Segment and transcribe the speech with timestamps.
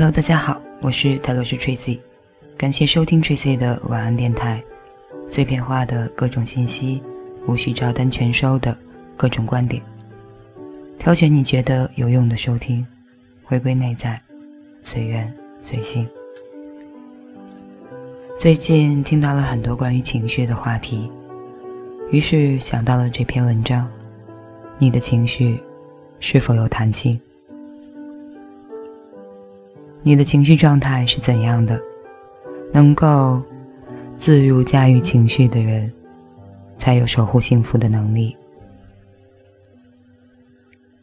[0.00, 1.98] Hello，大家好，我是泰罗斯 Tracy，
[2.56, 4.64] 感谢收听 Tracy 的晚安电台，
[5.28, 7.02] 碎片化的各种信息，
[7.46, 8.74] 无需照单全收的
[9.14, 9.82] 各种观点，
[10.98, 12.86] 挑选你觉得有用的收听，
[13.44, 14.18] 回归内在，
[14.82, 16.08] 随缘随性。
[18.38, 21.12] 最近听到了很多关于情绪的话题，
[22.10, 23.86] 于是想到了这篇文章：
[24.78, 25.62] 你的情绪
[26.20, 27.20] 是否有弹性？
[30.02, 31.80] 你的情绪状态是怎样的？
[32.72, 33.42] 能够
[34.16, 35.92] 自如驾驭情绪的人，
[36.76, 38.36] 才有守护幸福的能力。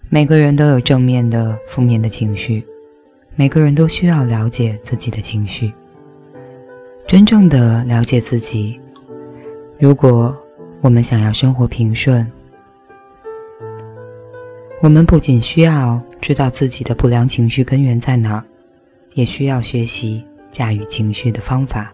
[0.10, 2.66] 每个人都有正面的、负面的情绪，
[3.36, 5.74] 每个人都需要了解自己的情绪。
[7.06, 8.80] 真正的了解自己，
[9.78, 10.36] 如果
[10.82, 12.26] 我们想要生活平顺，
[14.82, 18.44] 我们不仅需要知道自己的不良情绪根源在哪儿。
[19.18, 21.92] 也需要学习驾驭情绪的方法，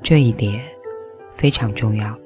[0.00, 0.58] 这一点
[1.34, 2.18] 非常重要。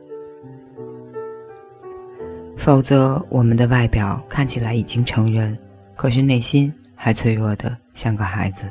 [2.56, 5.58] 否则，我们的外表看起来已经成人，
[5.96, 8.70] 可是内心还脆弱的像个孩子，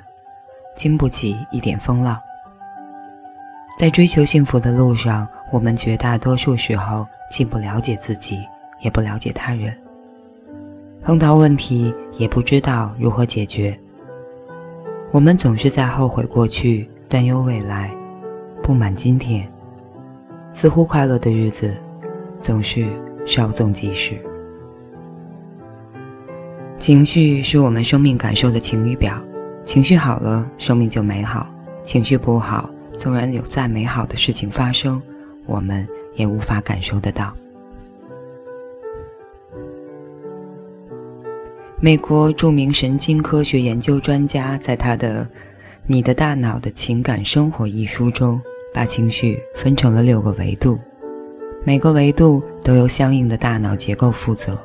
[0.77, 2.17] 经不起一点风浪。
[3.77, 8.39] 在追求幸福的路上，我们绝大多数时候既不了解自己，
[8.79, 9.77] 也不了解他人，
[11.03, 13.77] 碰到问题也不知道如何解决。
[15.13, 17.95] 我们总是在后悔过去，担忧未来，
[18.63, 19.47] 不满今天。
[20.55, 21.71] 似乎快乐的日子
[22.41, 22.87] 总是
[23.23, 24.17] 稍纵即逝。
[26.79, 29.23] 情绪是我们生命感受的晴雨表，
[29.63, 31.45] 情绪好了，生命就美好；
[31.85, 34.99] 情绪不好，纵然有再美好的事情发生，
[35.45, 37.31] 我们也无法感受得到。
[41.83, 45.25] 美国著名神经科学研究专家在他的
[45.85, 48.41] 《你的大脑的情感生活》一书中，
[48.73, 50.79] 把情绪分成了六个维度，
[51.65, 54.57] 每个维度都由相应的大脑结构负责。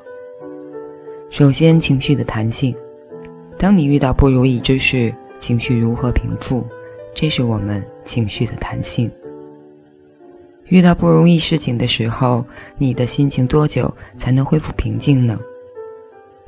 [1.29, 2.73] 首先，情绪的弹性。
[3.59, 6.65] 当你遇到不如意之事，情绪如何平复？
[7.13, 9.11] 这是我们情绪的弹性。
[10.67, 12.47] 遇到不容易事情的时候，
[12.77, 15.37] 你的心情多久才能恢复平静呢？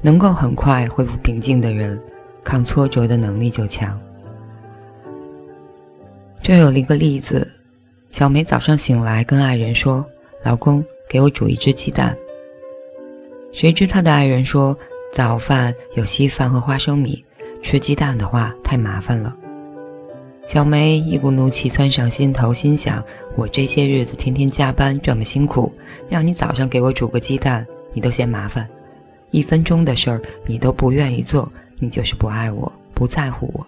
[0.03, 2.01] 能够很快恢复平静的人，
[2.43, 4.01] 抗挫折的能力就强。
[6.43, 7.47] 这有一个例子：
[8.11, 10.05] 小梅早上醒来跟爱人说
[10.43, 12.17] ：“老公，给我煮一只鸡蛋。”
[13.53, 14.77] 谁知她的爱人说
[15.13, 17.23] ：“早饭有稀饭和花生米，
[17.63, 19.37] 吃鸡蛋的话太麻烦了。”
[20.49, 23.05] 小梅一股怒气窜上心头，心想
[23.37, 25.73] ：“我这些日子天天加班这么辛苦，
[26.09, 28.67] 让你早上给我煮个鸡蛋，你都嫌麻烦。”
[29.31, 33.67] 一分钟的事儿你都不愿意做，你就是不爱我，不在乎我。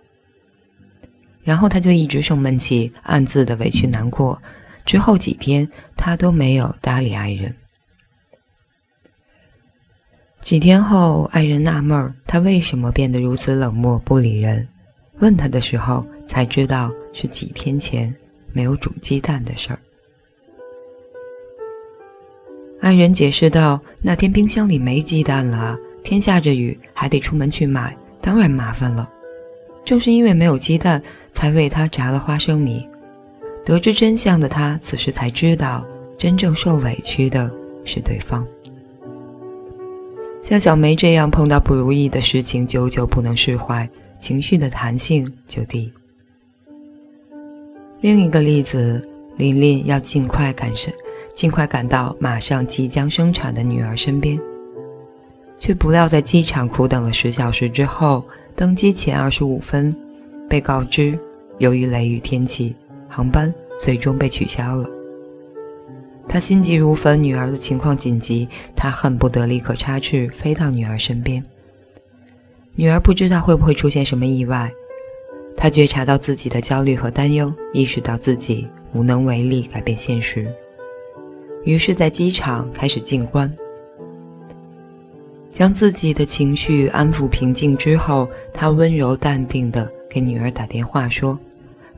[1.43, 4.41] 然后他就一直生闷气，暗自的委屈难过。
[4.85, 7.55] 之后几天他都没有搭理爱人。
[10.41, 14.67] 几天后，爱人纳闷儿，他为什么变得如此冷漠不理人？
[15.21, 18.13] 问他的时候才知道是几天前
[18.53, 19.79] 没有煮鸡蛋的事儿。
[22.83, 29.09] 爱人解释道：“那天冰箱里没鸡蛋了，天下着雨，还得出门去买，当然麻烦了。
[29.85, 31.01] 正是因为没有鸡蛋，
[31.33, 32.85] 才为他炸了花生米。”
[33.65, 35.87] 得知真相的他，此时才知道，
[36.19, 37.49] 真正受委屈的
[37.85, 38.45] 是对方。
[40.43, 43.89] 像小梅这样碰到不如意的事情，久久不能释怀，
[44.19, 45.89] 情绪的弹性就低。
[48.01, 50.93] 另一个例子，琳琳要尽快赶上。
[51.35, 54.39] 尽快赶到马上即将生产的女儿身边，
[55.59, 59.95] 却不料在机场苦等了十小时之后，登机前二十五分，
[60.49, 61.19] 被告知
[61.59, 62.75] 由于雷雨天气，
[63.09, 64.89] 航班最终被取消了。
[66.29, 71.43] 他心急如焚，女儿的情况紧急，他恨不得立刻插翅飞到女儿身边。
[72.75, 74.71] 女儿不知道会不会出现什么意外，
[75.57, 80.47] 他觉察到自己的焦虑和担忧，意识到自己无能为力改变现实。
[81.65, 83.49] 于是，在机场开始静观，
[85.53, 91.39] 将自己的情绪安抚平静之后，他温柔淡定地给女儿打电话说：“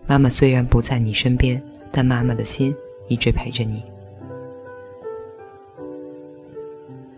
[0.07, 2.75] 妈妈虽然不在你身边，但妈妈的心
[3.09, 3.83] 一直陪着你。”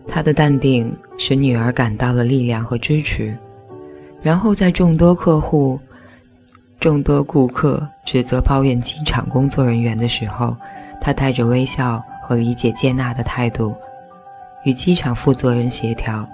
[0.07, 3.37] 他的淡定使女儿感到了力量和支持。
[4.21, 5.77] 然后，在众多客户、
[6.79, 10.55] 众多顾客指责抱怨机场工作人员的时候，
[11.01, 12.01] 他带着微笑。
[12.27, 13.73] 和理解接纳的态度，
[14.65, 16.27] 与机场负责人协调，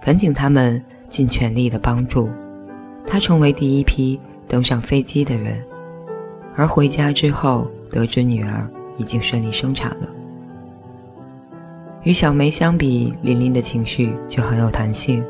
[0.00, 2.30] 恳请他们尽全力的帮助。
[3.04, 5.60] 他成为第一批登上飞机的人，
[6.54, 8.64] 而回家之后得知女儿
[8.96, 10.08] 已经顺利生产了。
[12.04, 15.24] 与小梅相比，琳琳的情绪就很有弹性，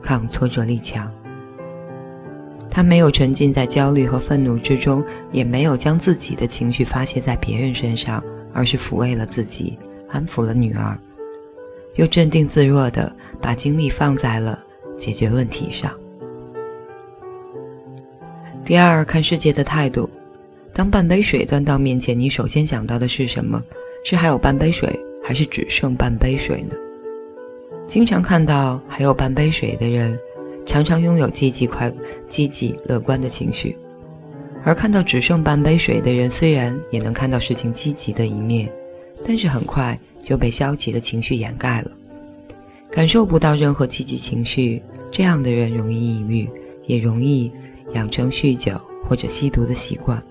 [0.00, 1.10] 抗挫折力强。
[2.70, 8.22] 她没有沉浸在焦虑和愤怒之中，也没有将自己的情绪发泄在别人身上，
[8.58, 9.78] 而是抚慰了自己，
[10.08, 10.98] 安抚了女儿，
[11.94, 14.58] 又镇定自若地把精力放在了
[14.98, 15.96] 解决问题上。
[18.64, 20.10] 第二，看世界的态度。
[20.72, 23.62] 当半杯水端到面前，你首先想到的是什么？
[24.04, 26.74] 是还有半杯水，还是只剩半杯水呢？
[27.86, 30.18] 经常看到还有半杯水的人。
[30.66, 31.90] 常常拥有积极、快、
[32.28, 33.78] 积极、乐观的情绪，
[34.64, 38.70] 而看到只剩半杯水的人，虽然也能看到事情积极的一面，
[39.26, 41.90] 但是很快就被消极的情绪掩盖了，
[42.90, 44.82] 感受不到任何积极情绪。
[45.10, 46.46] 这样的人容易抑郁，
[46.84, 47.50] 也容易
[47.94, 48.72] 养成酗酒
[49.08, 50.22] 或者吸毒的习惯。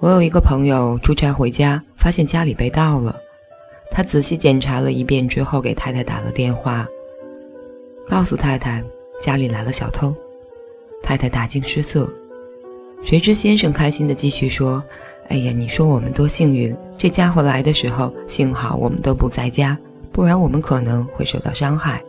[0.00, 3.14] 我有一个朋友出差回家，发现家里被盗了，
[3.90, 6.88] 他仔细检查了一遍之后，给太太打了电话。
[8.06, 8.82] 告诉太太，
[9.20, 10.14] 家里来了小偷。
[11.02, 12.10] 太太大惊失色。
[13.04, 14.82] 谁知先生开心的继续说
[15.28, 19.78] ：“哎呀，你说我们多幸运，这家伙来的时候幸好我们都不在家，
[20.12, 22.02] 不然我们可能会受到伤害。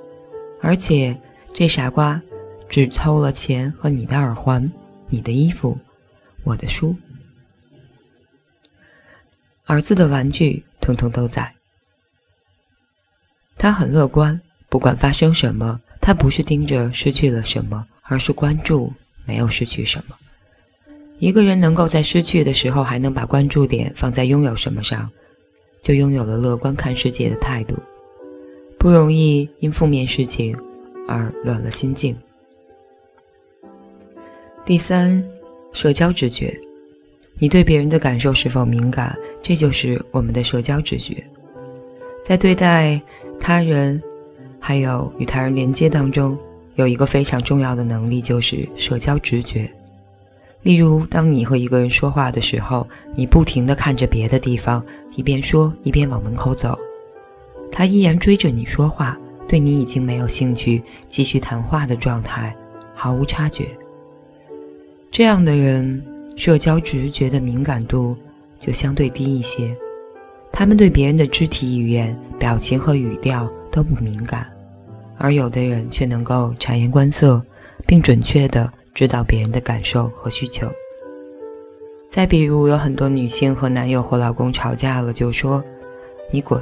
[0.62, 1.16] 而且
[1.54, 2.22] 这傻瓜
[2.68, 4.66] 只偷了钱和你的耳环、
[5.08, 5.78] 你的衣服、
[6.44, 6.94] 我的书、
[9.66, 11.50] 儿子的玩具，通通都在。”
[13.58, 14.40] 他很乐观，
[14.70, 15.80] 不管发生什么。
[16.02, 18.92] 他不是盯着失去了什么，而是关注
[19.26, 20.16] 没有失去什么。
[21.20, 25.10] 一个人能够在失去的时候还能把关注点放在拥有什么上，
[25.82, 27.76] 就拥有了乐观看世界的态度，
[28.78, 30.58] 不容易因负面事情
[31.08, 32.16] 而乱了心境。
[34.66, 35.24] 第三，
[35.74, 36.58] 社交直觉，
[37.38, 39.18] 你对别人的感受是否敏感？
[39.42, 41.24] 这就是我们的社交直觉，
[42.24, 43.02] 在对待
[43.40, 44.02] 他人。
[44.62, 46.38] 还有与他人连接当中，
[46.76, 49.72] 有一个非常重要的能力，就是社交直觉。
[50.62, 54.84] 例如，当你和一个人说话的时候，你不停地看着别的地方，
[55.16, 56.78] 一边说一边往门口走，
[57.72, 59.18] 他依然追着你说话，
[59.48, 62.56] 对你已经没有兴趣继续谈话的状态，
[62.94, 63.68] 毫无察觉。
[65.10, 66.04] 这样的人，
[66.36, 68.16] 社交直觉的敏感度
[68.60, 69.76] 就相对低一些，
[70.52, 73.50] 他们对别人的肢体语言、表情和语调。
[73.72, 74.48] 都不敏感，
[75.20, 77.40] 而有的人却能够察言观色，
[77.86, 80.68] 并准确地知道别人的感受和需求。
[82.10, 85.64] 再比如，有很多女性和男友或老公吵架了，就说
[86.32, 86.62] “你滚”，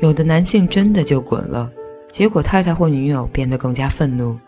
[0.00, 1.70] 有的男性真的就滚了，
[2.10, 4.38] 结果太太或女友变得更加愤怒，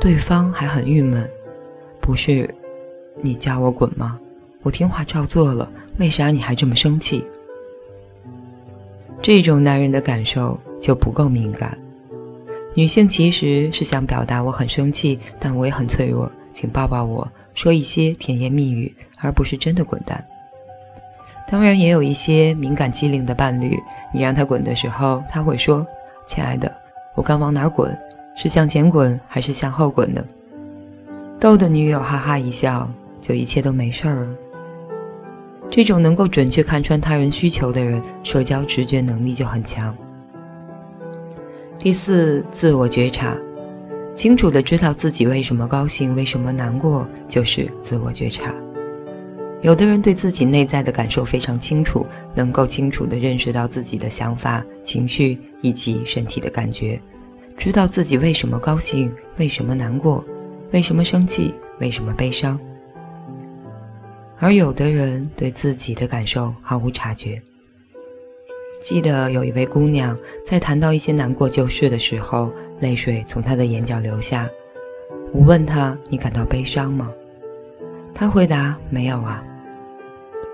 [0.00, 1.28] 对方还很郁闷
[2.00, 2.48] ：“不是
[3.20, 4.18] 你叫我滚吗？
[4.62, 7.24] 我听话照做了，为啥你还这么生气？”
[9.22, 10.58] 这种男人的感受。
[10.78, 11.76] 就不够敏感。
[12.76, 20.22] 女性其实是想表达我很生气，但我也很脆弱，请抱抱我，说一些甜言蜜语，而不是真的滚蛋。
[21.50, 23.78] 当然，也有一些敏感机灵的伴侣，
[24.12, 25.86] 你让他滚的时候，他会说
[26.28, 26.70] ：“亲爱的，
[27.14, 27.96] 我该往哪滚？
[28.36, 30.22] 是向前滚还是向后滚呢？”
[31.40, 32.86] 逗得女友哈哈一笑，
[33.22, 34.28] 就一切都没事儿了。
[35.70, 39.96] 这种能够准确看穿他人需求的人，社交直觉能力就很强。
[41.78, 43.36] 第四，自我觉察，
[44.14, 48.52] 清楚的知道自己为什么高兴，为什么难过，就是自我觉察。
[49.60, 57.00] 有的人对自己内在的感受非常清楚，能够清楚的认识到自己的想法、情绪以及身体的感觉，
[57.56, 60.24] 知道自己为什么高兴，为什么难过，
[60.72, 62.58] 为什么生气，为什么悲伤。
[64.38, 67.40] 而有的人对自己的感受毫无察觉。
[68.88, 74.48] 记得有一位姑娘，在谈到一些难过旧事的时候，泪水从她的眼角流下。
[75.32, 77.10] 我问她：“你感到悲伤吗？”
[78.14, 79.42] 她回答：“没有啊。”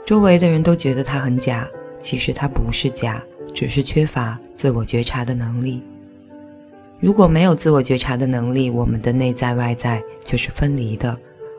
[0.07, 1.69] 周围的人都觉得她很假，
[2.01, 3.23] 其实她不是假，
[3.53, 5.83] 只是缺乏自我觉察的能力。
[7.01, 11.15] 如果没有自我觉察的能力，我们的内在外在就是分离的，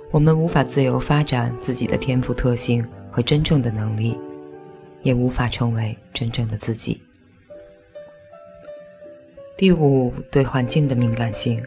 [0.10, 4.18] 我们无法自由发展自己的天赋特性和真正的能力。
[5.04, 7.00] 也无法成为真正的自己。
[9.56, 11.62] 第五，对环境的敏感性，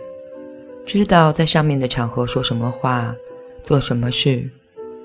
[0.84, 3.14] 知道在上面的场合说什么话，
[3.62, 4.50] 做什么事，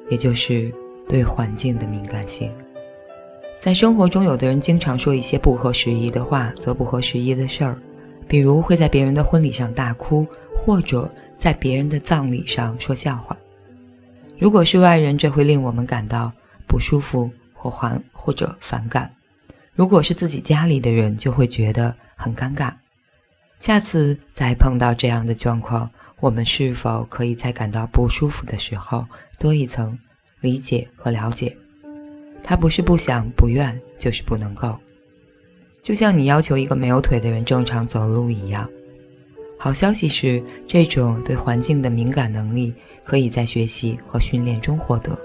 [0.09, 0.73] 也就是
[1.07, 2.51] 对环境的敏感性。
[3.59, 7.77] 在生活中，有的人经常说一些不合时宜的话，做不合时宜的事儿，
[8.27, 13.37] 比如会在别人的婚礼上大哭，或者在别人的葬礼上说笑话。
[14.39, 16.31] 如果是外人，这会令我们感到
[16.67, 17.29] 不舒服
[17.61, 19.07] 或还或者反感；
[19.75, 22.73] 如果是自己家里的人，就会觉得很尴尬。
[23.59, 25.87] 下次再碰到这样的状况，
[26.19, 29.05] 我们是否可以在感到不舒服的时候
[29.37, 29.95] 多一层
[30.39, 31.55] 理解和了解？
[32.43, 34.75] 他不是不想、不愿，就是不能够。
[35.83, 38.67] 就像你要求一个没有腿的人正常走路一样。
[39.59, 45.15] 好消息是，这种对环境的敏感能力可以在学习和训练中获得。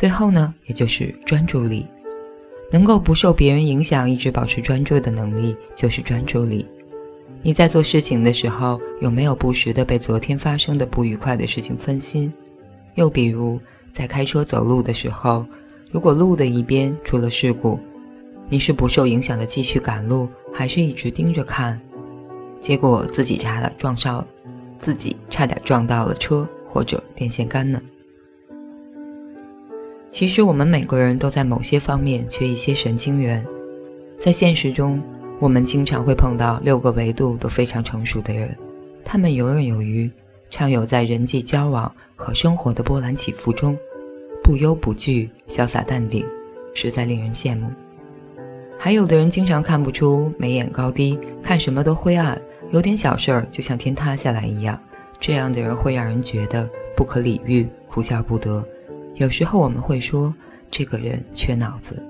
[0.00, 1.84] 最后呢，也就是专注力，
[2.70, 6.66] 能够不受别人影响，一直保持专注的能力，就是专注力。
[7.42, 12.32] 你在做事情的时候，有没有不时的被昨天发生的不愉快的事情分心？
[12.94, 13.60] 又比如，
[13.92, 15.44] 在开车走路的时候，
[15.92, 17.78] 如果路的一边出了事故，
[18.48, 21.78] 你是不受影响的继续赶路，还是一直盯着看？
[22.58, 24.26] 结果自己差点撞上了，
[24.78, 27.78] 自己差点撞到了车或者电线杆呢。
[30.10, 33.44] 其实我们每个人都在某些方面缺一些神经元。
[34.18, 35.00] 在现实中，
[35.38, 38.54] 我们经常会碰到六个维度都非常成熟的人，
[39.04, 40.10] 他们游刃有余，
[40.50, 43.78] 畅游在人际交往和生活的波澜起伏中，
[44.42, 46.26] 不忧不惧，潇洒淡定，
[46.74, 47.70] 实在令人羡慕。
[48.76, 52.40] 还有的人经常看不出，眉眼高低，看什么都灰暗。
[52.72, 54.78] 有点小事儿就像天塌下来一样，
[55.18, 58.64] 这样的人会让人觉得不可理喻、哭笑不得。
[59.20, 60.34] 有时候我们会说，
[60.70, 62.02] 这个人缺脑子。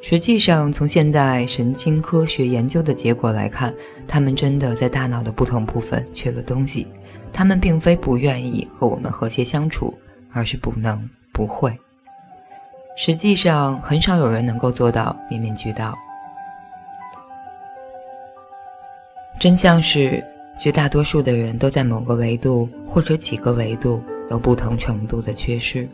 [0.00, 3.74] 实际上，从现代神经科学研究的结果来看，
[4.06, 6.88] 他们真的在大脑的不同部分缺了东西。
[7.34, 9.92] 他们并非不愿意和我们和谐相处，
[10.32, 11.78] 而是不能、不会。
[12.96, 15.94] 实际上，很少有人能够做到面面俱到。
[19.38, 20.24] 真相是，
[20.58, 25.88] 绝大多数的人都在某个维度或者几个维度有不同程度的缺失。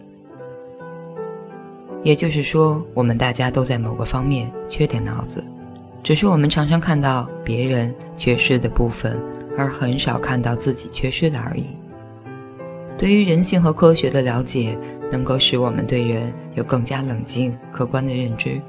[2.02, 5.42] 也就是说，我们大家都在某个方面缺点脑子，
[6.02, 9.18] 只是我们常常看到别人缺失的部分，
[9.56, 11.64] 而很少看到自己缺失的而已。
[12.98, 14.78] 对于人性和科学的了解，
[15.10, 18.60] 能够使我们对人有更加冷静、客观的认知，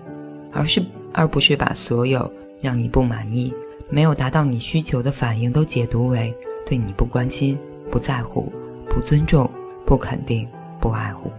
[0.52, 0.82] 而是
[1.12, 2.32] 而不是把所有
[2.62, 3.54] 让你不满意。
[3.90, 6.34] 没有达到你需求的反应，都解读为
[6.66, 7.58] 对你不关心、
[7.92, 8.52] 不在乎、
[8.96, 9.52] 不尊重、
[9.86, 10.48] 不肯定、
[10.80, 11.30] 不爱护。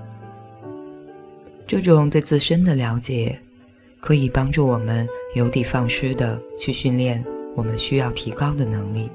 [1.67, 3.41] 这种对自身的了解，
[3.99, 9.11] 可以帮助我们有的放矢的去训练我们需要提高的能力。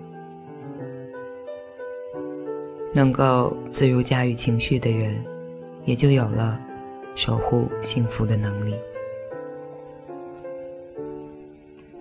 [2.91, 5.23] 能够自如驾驭情绪的人，
[5.85, 6.59] 也就有了
[7.13, 8.73] 守护幸福的能力。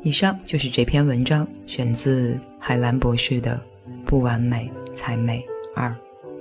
[0.02, 3.60] 以上就是这篇文章，选自海兰博士的
[4.08, 5.44] 《不完美才美
[5.76, 5.94] 二：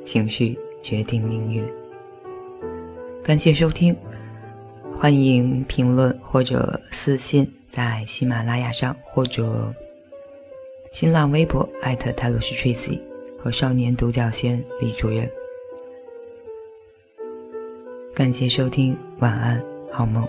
[0.09, 1.63] 情绪决定命运》。
[3.23, 3.95] 感谢收听，
[4.97, 9.71] 欢迎评论或者私信在喜马拉雅上或者
[10.91, 12.99] 新浪微博艾特泰罗斯 Tracy
[13.37, 15.29] 和少年独角仙李主任。
[18.15, 20.27] 感谢收听，晚安，好梦。